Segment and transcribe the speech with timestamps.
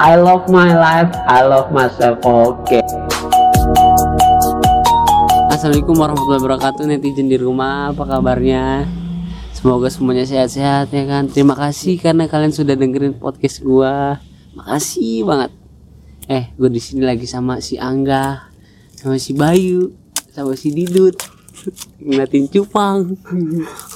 [0.00, 2.24] I love my life, I love myself.
[2.24, 2.80] Oke.
[5.52, 8.88] Assalamualaikum warahmatullahi wabarakatuh netizen di rumah apa kabarnya?
[9.52, 11.28] Semoga semuanya sehat-sehat ya kan?
[11.28, 14.16] Terima kasih karena kalian sudah dengerin podcast gua.
[14.56, 15.52] Makasih banget.
[16.32, 18.48] Eh gue di sini lagi sama si Angga
[18.96, 19.92] Sama si Bayu
[20.32, 21.20] Sama si Didut.
[22.00, 23.20] Ngeliatin cupang.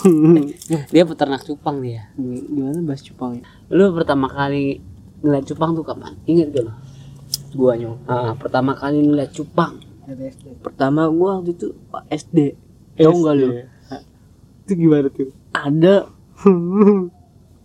[0.92, 2.12] Dia peternak cupang dia.
[2.20, 3.48] Gimana bahas cupang ya?
[3.72, 4.92] Lu pertama kali
[5.24, 6.12] ngeliat cupang tuh kapan?
[6.24, 6.72] Ingat gak lu?
[7.54, 9.78] gua nyong Ah, pertama kali ngeliat cupang
[10.60, 12.38] pertama gua waktu itu Pak SD
[12.94, 13.48] tau nggak lu?
[14.60, 15.30] Itu gimana tuh?
[15.50, 16.10] ada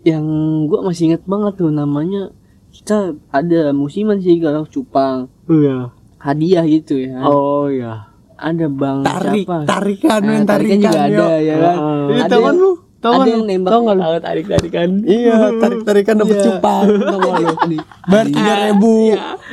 [0.08, 0.26] yang
[0.66, 2.32] gua masih inget banget tuh namanya
[2.70, 5.90] kita ada musiman sih kalau cupang Iya.
[6.18, 7.24] Hadiah gitu ya.
[7.24, 8.06] Oh iya.
[8.36, 9.58] Ada bang tarik siapa?
[9.66, 11.78] tarikan Nah, tarikan tarikan juga ada ya kan?
[12.14, 14.90] Ada tahu kan yang, lu tahu ada kan yang nembak tahu nggak lu Tahu tarik-tarikan
[15.04, 16.44] iya tarik tarikan dapat Iya.
[16.46, 17.54] cupang Tau nggak lu?
[17.66, 18.94] Di- bayar tiga ribu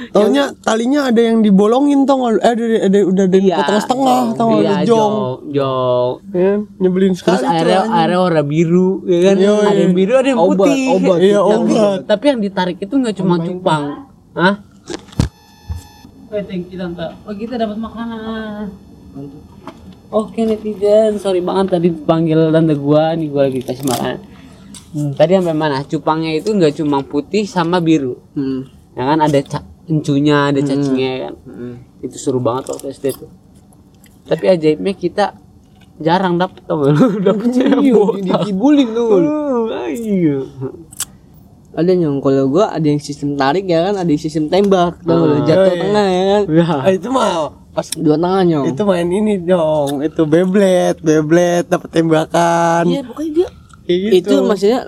[0.09, 2.39] taunya talinya ada yang dibolongin tau nggak lu?
[2.39, 4.67] eh ada, ada udah ada yang potong setengah tau nggak lu?
[4.67, 5.15] Iya, jong
[5.49, 6.11] jong.
[6.33, 7.97] Ya, nyebelin Terus sekali airnya anjing.
[7.97, 9.35] airnya warna biru, ya kan?
[9.37, 9.79] Iya, Ada iya.
[9.79, 10.87] yang biru, ada yang Obat, putih.
[10.93, 11.19] obat.
[11.19, 11.99] Iya, Tapi- obat.
[12.05, 13.83] Tapi yang ditarik itu nggak cuma cupang,
[14.33, 14.55] Hah?
[16.29, 17.07] Eh, thank you tante.
[17.23, 18.69] Oh, kita dapat makanan.
[20.07, 24.17] Oke netizen, sorry banget tadi dipanggil tante gua, nih gua lagi kasih makan.
[24.95, 25.83] Hmm, tadi sampai mana?
[25.83, 28.15] Cupangnya itu nggak cuma putih sama biru.
[28.39, 28.71] Hmm.
[28.95, 31.35] Ya kan ada ca encunya, ada cacingnya kan.
[32.01, 33.31] Itu seru banget waktu SD tuh.
[34.27, 35.35] Tapi ajaibnya kita
[35.99, 37.07] jarang dapet tau gak lu?
[37.23, 37.49] Dapet
[38.23, 39.09] dikibulin tuh
[39.67, 40.39] Uh, iya.
[41.75, 45.27] ada yang kalau gua ada yang sistem tarik ya kan ada yang sistem tembak tau
[45.27, 45.43] lu?
[45.43, 45.81] jatuh iya.
[45.83, 46.67] tengah ya kan Ya.
[46.87, 51.89] Ah, itu mah pas dua tangan nyong itu main ini dong itu Beyblade Beyblade dapat
[51.93, 53.49] tembakan iya pokoknya dia
[53.87, 54.43] Kayak itu gitu.
[54.43, 54.81] maksudnya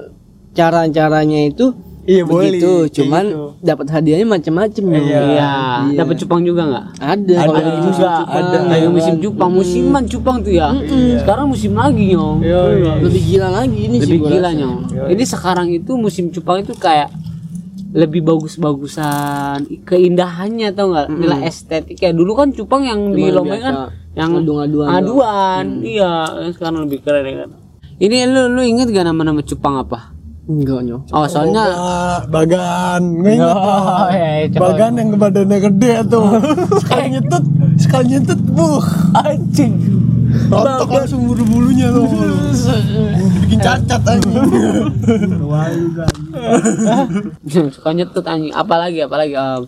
[0.52, 1.66] cara-caranya itu
[2.08, 2.56] Iya, boleh.
[2.56, 3.44] begitu Kayak cuman gitu.
[3.60, 5.04] dapat hadiahnya macam-macam Nyong.
[5.04, 5.20] Iya.
[5.28, 5.50] Iya.
[5.92, 6.86] Dapat cupang juga nggak?
[6.96, 8.32] ada Ada kalau di musim juga, cupang.
[8.40, 8.58] ada.
[8.64, 10.68] Lagi musim cupang, musiman cupang tuh ya.
[11.20, 12.38] Sekarang musim lagi nyong.
[12.40, 12.92] Iya, iya.
[12.98, 14.76] lebih gila lagi ini sih Lebih gua gila nyong.
[15.04, 17.12] Ini sekarang itu musim cupang itu kayak
[17.88, 21.06] lebih bagus-bagusan keindahannya tau nggak?
[21.08, 21.96] Nilai estetik.
[22.00, 23.74] Ya dulu kan cupang yang di Lomba kan
[24.12, 25.64] yang Adu-aduan aduan.
[25.80, 26.12] Iya
[26.52, 27.50] sekarang lebih keren ya kan.
[27.98, 30.14] Ini lu lu inget gak nama-nama cupang apa?
[30.48, 33.20] Enggak nyong oh soalnya Ah, bagan.
[33.20, 33.52] Nggak ingat.
[33.52, 34.08] Oh,
[34.56, 34.64] coba.
[34.72, 36.24] bagan yang badannya gede tuh.
[36.84, 37.44] Sekali nyetut
[37.78, 38.84] sekali nyetut buh.
[39.12, 39.72] Anjing
[40.48, 42.04] rontok langsung bulu bulunya tuh.
[43.44, 44.30] Bikin cacat aja.
[47.72, 48.52] Suka nyetut anjing.
[48.52, 49.64] Apalagi apalagi um,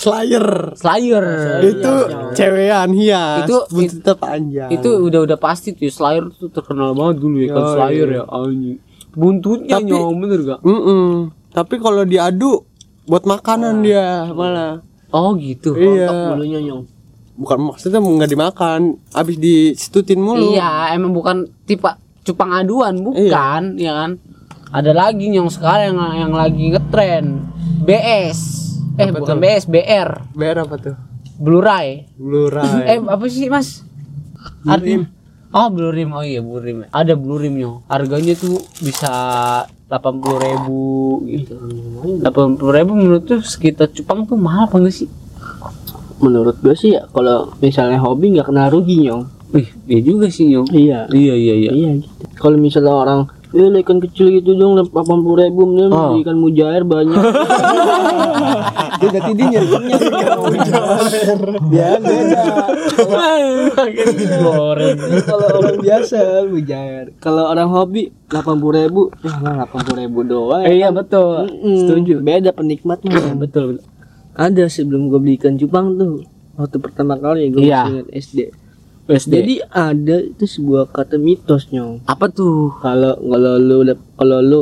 [0.00, 0.72] Slayer.
[0.78, 1.26] Slayer.
[1.60, 1.92] Itu
[2.32, 7.36] cewekan hias Itu- buntutnya panjang itu udah udah pasti tuh Slayer tuh terkenal banget dulu
[7.42, 7.64] ya kan?
[7.76, 8.22] Slayer iya.
[8.22, 8.78] ya anjing.
[9.12, 10.60] Buntutnya Tapi- nyong bener gak?
[10.62, 11.34] Mm-mm.
[11.50, 12.62] tapi kalau diadu
[13.10, 14.80] buat makanan dia malah.
[15.10, 15.74] Oh gitu.
[15.74, 16.32] Iya.
[16.38, 16.99] Bulunya nyong
[17.40, 21.88] bukan maksudnya nggak dimakan habis disetutin mulu Iya, emang bukan tipe
[22.20, 24.20] cupang aduan, bukan, ya kan?
[24.70, 27.48] Ada lagi yang sekarang yang yang lagi ngetren
[27.80, 28.68] BS.
[29.00, 30.96] Eh, bukan BS, BR, Bayar apa tuh
[31.40, 32.04] Blu-ray.
[32.20, 33.80] Blu-ray Eh, apa sih, Mas?
[34.68, 35.08] Artinya
[35.50, 36.14] Oh, Blue Rim.
[36.14, 36.86] Oh iya, Blue Rim.
[36.94, 37.82] Ada Blue Rimnya.
[37.90, 39.10] Harganya tuh bisa
[39.90, 40.78] 80.000 ribu
[41.26, 41.58] gitu.
[42.22, 45.10] 80.000 ribu menurut tuh sekitar cupang tuh mahal apa enggak sih?
[46.20, 50.46] Menurut gua sih ya kalau misalnya hobi nggak kena rugi nyong Wih, iya juga sih,
[50.46, 50.70] Nyong.
[50.70, 51.70] iya Iya, iya, iya.
[51.74, 53.20] iya gitu kalau misalnya orang
[53.50, 56.14] Eh, ikan kecil gitu dong, delapan puluh ribu, mending Oh.
[56.22, 57.18] ikan mujair banyak.
[59.00, 59.96] Dia ganti dia nyarinya
[61.66, 62.42] Ya beda.
[64.38, 64.96] Goreng.
[65.24, 67.04] Kalau orang biasa mujair.
[67.18, 70.62] Kalau orang hobi delapan puluh ribu, ya delapan puluh ribu doang.
[70.62, 71.50] Eh, iya betul.
[71.50, 71.76] Mm-mm.
[71.80, 72.14] Setuju.
[72.22, 73.34] Beda penikmatnya.
[73.34, 73.68] betul, betul.
[74.40, 76.24] Ada sebelum gue beli ikan cupang tuh.
[76.56, 77.92] Waktu pertama kali gue Iya.
[77.92, 78.38] ingat SD.
[79.06, 79.32] SD.
[79.34, 82.00] Jadi ada itu sebuah kata mitos nyong.
[82.06, 82.72] apa tuh?
[82.80, 83.84] Kalau kalau lu
[84.14, 84.60] kalau lu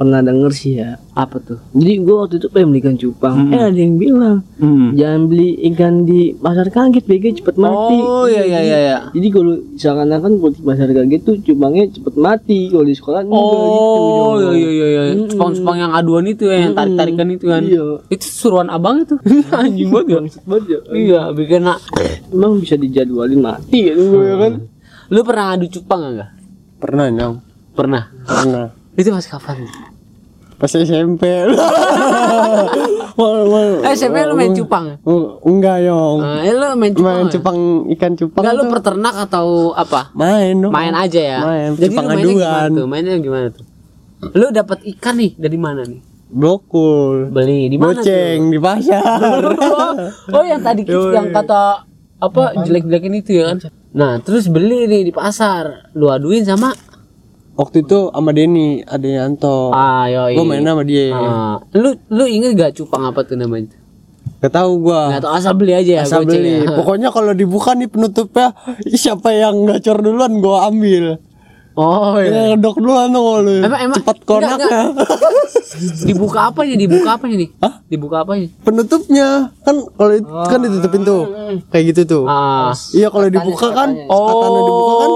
[0.00, 0.96] pernah denger sih ya.
[1.12, 1.60] Apa tuh?
[1.76, 3.36] Jadi gue waktu itu pengen beli ikan cupang.
[3.36, 3.52] Hmm.
[3.52, 4.96] Eh ada yang bilang Hmm.
[4.96, 8.00] jangan beli ikan di pasar kaget, BG cepet mati.
[8.00, 8.78] Oh iya iya iya.
[8.80, 8.98] iya.
[9.12, 12.60] Jadi kalau seakan-akan kalau di pasar kaget tuh cupangnya cepet mati.
[12.72, 13.36] Kalau di sekolah gitu.
[13.36, 15.02] Oh iya iya iya.
[15.12, 15.24] iya.
[15.28, 17.60] Sepang-sepang yang aduan itu ya, yang tarik-tarikan itu kan.
[17.60, 17.84] Iya.
[18.08, 19.20] Itu suruhan abang itu.
[19.52, 20.20] Anjing banget ya.
[20.48, 20.80] Banget ya.
[20.96, 21.78] Iya, bikin nak.
[22.32, 24.52] Emang bisa dijadwalin mati ya gue ya kan.
[25.12, 26.30] Lu pernah adu cupang enggak?
[26.80, 27.36] pernah nyong
[27.76, 28.08] Pernah.
[28.24, 29.64] pernah Itu pas kapan?
[30.54, 31.48] pas SMP Eh,
[33.96, 35.00] SMP lu main cupang?
[35.40, 37.16] Enggak yong Nah, eh, lu main cupang.
[37.16, 37.58] main cupang
[37.90, 40.12] ikan cupang Enggak lu peternak atau apa?
[40.12, 41.38] main dong Main aja ya.
[41.40, 42.70] Main, Jadi cupang mainnya gimana aduan.
[42.70, 42.84] tuh?
[42.86, 43.64] Mainnya gimana tuh?
[44.30, 46.00] Lu dapat ikan nih dari mana nih?
[46.30, 47.32] Blokul.
[47.32, 47.96] Beli di mana?
[47.96, 48.04] tuh?
[48.04, 49.40] Goceng di pasar.
[49.56, 49.92] oh,
[50.30, 51.10] oh, yang tadi Yoi.
[51.10, 51.88] yang kata
[52.20, 53.56] apa jelek-jelekin itu ya kan.
[53.90, 55.88] Nah, terus beli nih di pasar.
[55.96, 56.70] Lu aduin sama
[57.60, 59.68] Waktu itu sama Denny, ada Yanto.
[59.70, 60.32] ah yoi.
[60.32, 61.12] Gua main sama dia.
[61.12, 63.76] Ah, lu lu inget gak cupang apa tuh namanya?
[64.40, 65.12] Gak tahu gua.
[65.12, 66.02] Nggak tahu asal beli aja ya.
[66.02, 66.64] Asal beli.
[66.64, 66.72] ya.
[66.80, 68.56] Pokoknya kalau dibuka nih penutupnya
[68.88, 71.20] siapa yang gacor duluan gua ambil.
[71.76, 72.28] Oh iya.
[72.28, 73.60] Ya ngedok duluan kalau lu.
[73.60, 74.80] Emang- emang- cepat enggak, konaknya.
[76.02, 76.74] Dibuka apanya?
[76.74, 77.48] Dibuka apanya nih?
[77.56, 77.74] Hah?
[77.86, 78.46] Dibuka apanya?
[78.60, 79.28] Penutupnya
[79.62, 81.22] kan kalau itu kan ditutupin tuh.
[81.70, 82.24] Kayak gitu tuh.
[82.26, 82.74] Ah.
[82.90, 84.26] Iya kalau dibuka kan Oh.
[84.26, 85.10] katanya dibuka kan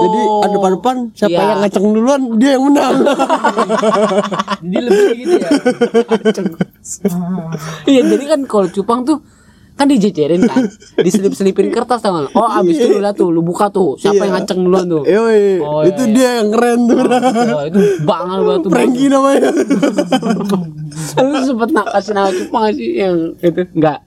[0.00, 1.42] jadi ada depan siapa Iya.
[1.44, 2.96] yang ngaceng duluan dia yang menang.
[4.62, 5.50] Jadi lebih gitu ya.
[7.84, 9.18] Iya, jadi kan kalau cupang tuh
[9.74, 10.66] kan dijejerin kan,
[10.98, 12.34] diselip-selipin kertas tau nggak?
[12.34, 15.06] Oh, abis itu lu lihat tuh, lu buka tuh, siapa yang ngaceng duluan tuh?
[15.06, 16.10] Yoi, Oh, iya, itu iya.
[16.10, 16.98] dia yang keren tuh.
[16.98, 18.70] Oh, itu banget banget tuh.
[18.74, 19.50] Frankie namanya.
[21.22, 23.62] Lu sempet nak kasih nama cupang sih yang itu?
[23.70, 24.02] Enggak.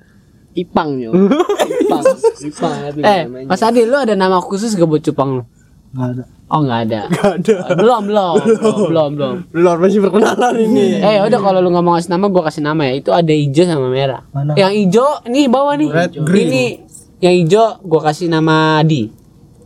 [0.52, 1.16] Ipang yo.
[1.88, 2.04] Ipang.
[2.44, 3.24] Ipang Eh.
[3.48, 5.44] Mas Adi, lu ada nama khusus gak buat cupang lu?
[5.92, 6.24] Nggak ada.
[6.52, 7.02] Oh, nggak ada.
[7.16, 7.56] Gak ada.
[7.80, 9.36] Belum, belum, belum, belum, belum.
[9.56, 11.00] Belum masih perkenalan ini.
[11.00, 12.94] Eh, udah kalau lu nggak mau kasih nama, gua kasih nama ya.
[13.00, 14.22] Itu ada hijau sama merah.
[14.36, 14.52] Mana?
[14.60, 15.90] Yang hijau nih bawah nih.
[15.92, 16.48] Red, green.
[16.52, 16.64] Ini
[17.24, 19.08] yang hijau gua kasih nama Di.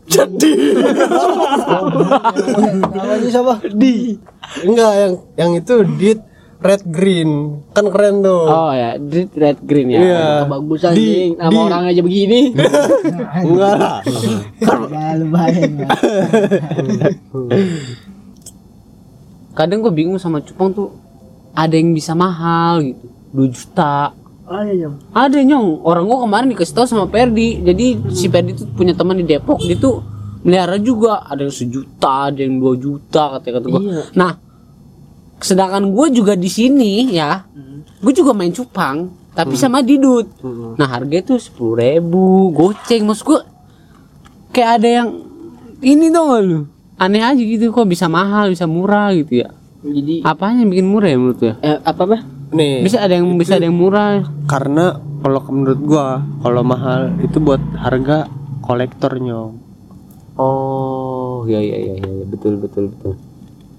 [0.06, 0.54] Jadi
[2.94, 3.58] Namanya siapa?
[3.74, 4.14] di
[4.62, 6.20] enggak yang yang itu dit
[6.58, 7.32] red green
[7.72, 8.46] kan keren tuh.
[8.46, 10.00] Oh ya, Di red green ya.
[10.00, 10.26] Iya.
[10.48, 11.30] Bagus Di- anjing.
[11.36, 12.40] Nama di- orang aja begini.
[13.48, 14.00] Enggak lah.
[14.90, 15.72] Ya lumayan.
[19.52, 20.92] Kadang gua bingung sama cupang tuh
[21.52, 23.06] ada yang bisa mahal gitu.
[23.32, 24.12] 2 juta.
[24.46, 27.60] Ada yang Ada nyong, orang gua kemarin dikasih tahu sama Perdi.
[27.62, 30.04] Jadi si Perdi tuh punya teman di Depok, dia tuh
[30.42, 31.24] melihara juga.
[31.24, 33.82] Ada yang sejuta, ada yang 2 juta kata kata gua.
[33.82, 34.02] Iya.
[34.14, 34.32] Nah,
[35.38, 37.44] sedangkan gua juga di sini ya,
[38.00, 40.28] gua juga main cupang, tapi sama Didut.
[40.76, 43.04] Nah harganya tuh sepuluh ribu, goceng.
[43.04, 43.40] Maksud gua
[44.50, 45.10] kayak ada yang
[45.80, 46.60] ini dong lu.
[46.96, 49.52] Aneh aja gitu kok bisa mahal, bisa murah gitu ya.
[49.82, 51.54] jadi Apanya yang bikin murah ya menurut ya?
[51.60, 52.18] eh, apa apa?
[52.56, 54.24] Nih, Bisa ada yang bisa ada yang murah.
[54.46, 56.06] karena kalau menurut gua
[56.40, 58.32] kalau mahal itu buat harga
[58.62, 59.52] kolektornya.
[60.36, 63.16] Oh, ya ya ya ya ya, betul betul betul.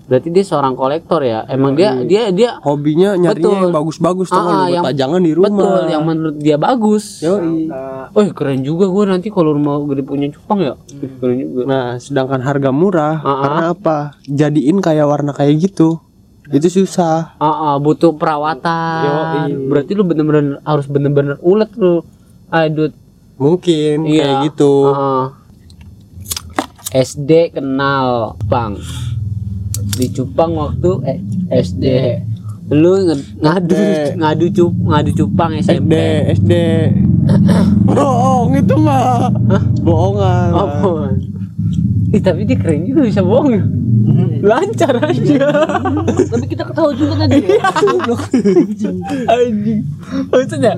[0.07, 1.43] Berarti dia seorang kolektor ya.
[1.47, 3.59] Emang dia dia dia Hobinya nyarinya Betul.
[3.61, 5.51] yang bagus-bagus tuh Ah, buat yang- pajangan di rumah.
[5.51, 7.05] betul yang menurut dia bagus.
[7.21, 7.67] Yoi.
[8.09, 10.75] Oh, keren juga gua nanti kalau mau gede punya cupang ya.
[10.95, 11.63] Ih, Keren juga.
[11.65, 13.37] Nah, sedangkan harga murah Ah, ah.
[13.43, 13.97] karena apa?
[14.25, 15.99] Jadiin kayak warna kayak gitu.
[16.47, 17.35] Itu susah.
[17.37, 19.03] Ah, ah, butuh perawatan.
[19.03, 19.67] Yoi.
[19.67, 22.07] Berarti lu bener-bener harus bener-bener ulet lu.
[22.47, 22.95] Aduh,
[23.37, 24.23] Mungkin iya.
[24.39, 24.73] kayak gitu.
[24.89, 25.35] Ah.
[26.89, 28.79] SD kenal Bang.
[29.97, 31.85] Di Cupang waktu eh, SD.
[32.69, 32.99] Lu
[33.41, 34.19] ngadu SD.
[34.19, 35.73] ngadu cup ngadu cupang SMP.
[35.79, 35.95] SD,
[36.37, 36.53] SD.
[37.87, 39.31] Bohong itu mah.
[39.81, 40.51] Bohongan.
[40.51, 40.93] Apa?
[42.11, 43.55] Ih, tapi dia keren juga bisa bohong.
[44.43, 45.49] Lancar aja.
[46.31, 47.43] Tapi kita ketawa juga tadi.
[49.35, 49.81] Anjing.
[50.31, 50.75] Maksudnya?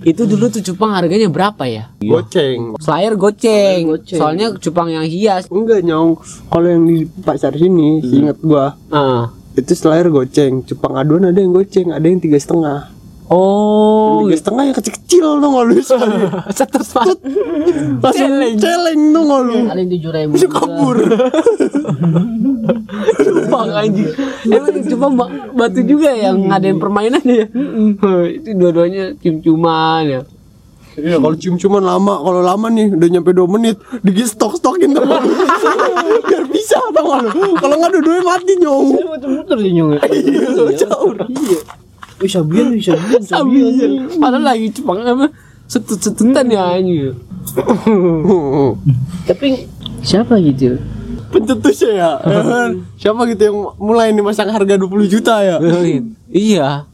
[0.00, 1.92] Itu dulu tuh cupang harganya berapa ya?
[1.98, 2.76] Goceng.
[2.76, 3.84] Slayer goceng.
[3.86, 4.16] Goceng.
[4.16, 5.44] Soalnya cupang yang hias.
[5.46, 6.16] Enggak nyong.
[6.46, 9.28] Kalau yang di pasar sini, inget gua Ah.
[9.52, 10.64] itu selayer goceng.
[10.64, 12.88] Cupang aduan ada yang goceng, ada yang tiga setengah.
[13.30, 15.74] Oh, Tiga setengah yang kecil-kecil tuh nggak lu
[16.58, 17.14] satu spot.
[18.02, 19.56] Langsung celeng tuh nggak lu.
[19.68, 20.32] Paling tujuh ribu.
[20.34, 20.96] Bisa kabur.
[23.60, 24.08] Cupang anjing.
[24.90, 27.46] Emang ba- batu juga yang ngadain permainan ya.
[28.36, 30.20] Itu dua-duanya cium-ciuman ya.
[30.98, 35.06] Iya kalau cium-ciuman lama, kalau lama nih udah nyampe 2 menit, digi stok-stokin tuh.
[36.28, 37.54] Biar bisa tau gak lu.
[37.56, 38.88] Kalau nggak dua-duanya mati nyong.
[38.98, 39.90] Muter-muter sih nyong.
[40.76, 41.16] Caur.
[41.30, 41.58] Iya.
[42.20, 44.12] Wih sabian, wih sabian, sabian.
[44.20, 45.32] Padahal lagi cupang apa?
[45.64, 47.16] Setut-setutan ya anjing.
[49.24, 49.64] Tapi
[50.04, 50.76] siapa gitu?
[51.30, 52.10] Pencetusnya ya.
[53.00, 55.56] Siapa gitu yang mulai nih masang harga 20 juta ya?
[56.30, 56.89] iya,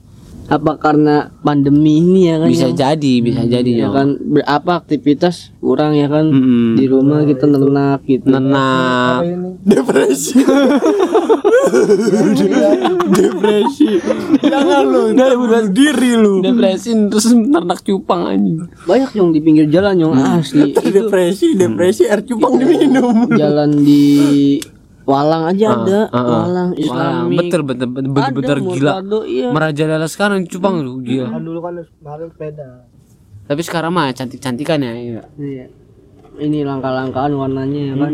[0.46, 2.48] Apa karena pandemi ini ya kan?
[2.48, 2.78] bisa Nyong?
[2.78, 6.78] jadi, bisa jadi ya ya kan berapa aktivitas kurang ya kan Mm-mm.
[6.78, 9.20] di rumah kita ternak gitu Nenak.
[9.62, 10.38] Depresi.
[13.08, 13.88] Depresi.
[14.40, 15.02] Jangan lu.
[15.12, 16.34] bunuh diri lu.
[16.40, 18.66] Depresi terus ternak cupang anjing.
[18.86, 23.26] banyak yang di pinggir jalan yang asli itu Depresi, depresi air cupang diminum.
[23.34, 24.58] jalan di
[25.06, 26.42] Walang aja ada ah, ah.
[26.50, 28.92] Walang Wah, Islamik betul betul betul betul, betul gila.
[28.98, 29.48] Murtado, iya.
[29.54, 31.30] Merajalela sekarang cupang lu gila.
[31.38, 32.66] dulu kan kemarin sepeda
[33.46, 34.92] Tapi sekarang mah cantik-cantikan ya.
[34.98, 35.22] iya.
[35.38, 35.66] iya
[36.36, 38.12] ini langkah-langkahan warnanya ya kan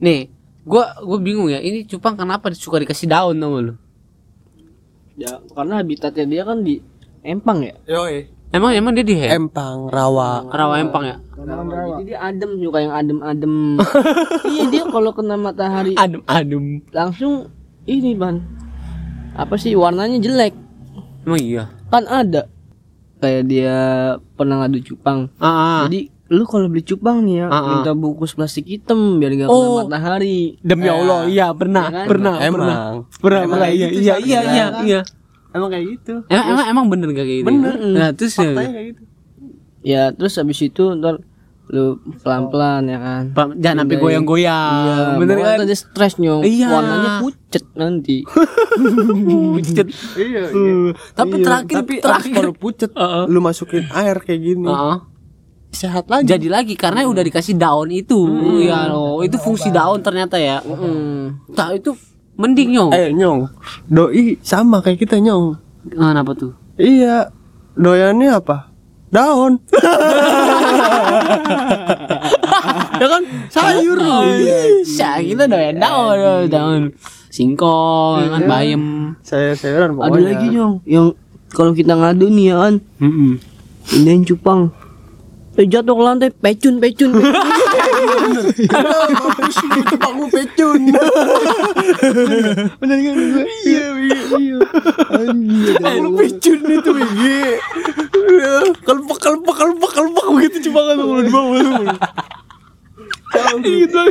[0.00, 0.32] Nih,
[0.64, 1.60] gua gua bingung ya.
[1.60, 3.74] Ini cupang kenapa suka dikasih daun tau gak lu?
[5.20, 6.80] Ya, karena habitatnya dia kan di
[7.20, 7.76] Empang ya.
[7.84, 8.32] Yoi.
[8.50, 10.42] Emang emang dia di he- Empang, rawa.
[10.44, 11.16] rawa empang ya?
[11.40, 13.78] Jadi dia adem suka yang adem-adem.
[14.52, 16.82] iya dia kalau kena matahari Adem adem.
[16.90, 17.48] langsung
[17.84, 18.42] ini ban
[19.32, 20.52] apa sih warnanya jelek
[21.22, 21.70] Emang iya.
[21.88, 22.50] kan ada
[23.16, 23.76] kayak dia
[24.34, 25.80] pernah ngadu cupang Ah, ah.
[25.86, 27.64] jadi lu kalau beli cupang nih ya Ah, ah.
[27.72, 29.80] minta bungkus plastik hitam biar gak kena Oh.
[29.80, 32.06] matahari Demi Allah, iya pernah, Ya kan?
[32.06, 32.52] pernah, Emang.
[32.52, 32.78] pernah,
[33.16, 34.28] pernah, Emang pernah, iya, gitu iya, seharusnya.
[34.28, 35.00] iya, iya, iya.
[35.50, 36.14] Emang kayak gitu.
[36.26, 37.48] Emang, emang, emang bener gak kayak gitu?
[37.48, 37.74] Bener.
[37.90, 39.02] Nah, terus ya, Faktanya kayak gitu.
[39.80, 41.16] ya terus habis itu ntar
[41.66, 44.02] lu pelan-pelan ya kan Pak, jangan sampai Pindahin.
[44.26, 45.58] goyang-goyang, Iya, bener kan?
[45.62, 46.66] ada stres nyong Iya.
[46.66, 48.16] warnanya pucet nanti
[49.54, 49.86] Pucet.
[50.16, 50.42] Iya,
[51.12, 53.24] Tapi Iya, terakhir, tapi terakhir, kalau pucet Heeh.
[53.26, 54.66] lu masukin air kayak gini.
[54.66, 54.96] Heeh.
[55.70, 56.26] Sehat lagi.
[56.26, 58.18] jadi lagi karena udah dikasih daun itu,
[58.60, 60.58] ya loh, itu fungsi daun ternyata ya.
[60.60, 61.54] Mm.
[61.54, 61.94] Nah, itu
[62.40, 62.90] mending nyong.
[62.90, 63.40] eh, Nyong.
[63.86, 65.60] Doi sama kayak kita, Nyong.
[65.86, 66.56] Kenapa tuh?
[66.74, 67.28] Iya.
[67.72, 68.72] Doyannya apa?
[69.10, 69.58] Daun.
[72.96, 73.98] ya kan sayur.
[73.98, 76.82] Iya, kita doyan daun, daun, daun.
[77.28, 78.82] Singkong, kan bayam.
[79.20, 80.26] Saya sayuran ada pokoknya.
[80.28, 81.06] lagi nyong yang
[81.48, 83.38] kalau kita ngadu nih ya kan Mm-mm.
[83.84, 84.70] pindahin cupang
[85.54, 87.30] eh jatuh ke lantai pecun pecun, pecun.
[88.20, 90.80] Mampus gitu bangun pecun.
[92.78, 94.58] bener kan gue iya iya iya
[95.16, 97.40] anjir Lu pecun itu Wigi.
[98.82, 101.84] Kalpak kalpak kalpak kalpak begitu cuma kan kalau di bawah tuh.
[103.62, 104.02] Gitu.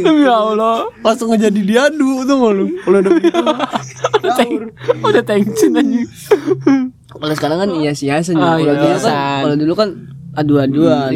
[0.00, 0.88] Demi Allah.
[1.04, 2.66] Langsung ngejadi diadu tuh nggak lu.
[2.82, 3.44] Kalau udah begitu.
[5.04, 6.00] Udah tension aja.
[7.16, 9.40] kalau sekarang kan iya sih Ah, kalau dulu kan hiasan.
[9.40, 9.88] kalau dulu kan
[10.36, 11.12] adu-aduan